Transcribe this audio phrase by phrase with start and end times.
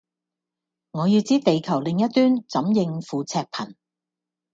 [0.89, 3.75] 我要知地球另一端怎應付赤貧